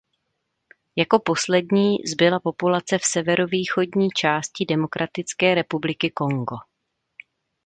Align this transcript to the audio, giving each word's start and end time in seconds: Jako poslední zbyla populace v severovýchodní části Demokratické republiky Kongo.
Jako 0.95 1.19
poslední 1.19 1.97
zbyla 2.11 2.39
populace 2.39 2.97
v 2.97 3.01
severovýchodní 3.05 4.09
části 4.09 4.65
Demokratické 4.65 5.55
republiky 5.55 6.09
Kongo. 6.09 6.55